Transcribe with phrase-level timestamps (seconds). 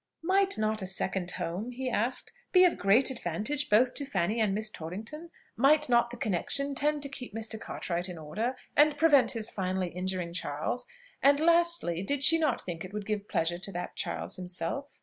[0.23, 4.51] "Might not a second home," he asked, "be of great advantage both to Fanny and
[4.55, 5.29] Miss Torrington?
[5.55, 7.59] Might not the connexion tend to keep Mr.
[7.61, 10.87] Cartwright in order, and prevent his finally injuring Charles?
[11.21, 14.99] And lastly, did she not think it would give pleasure to that Charles himself?"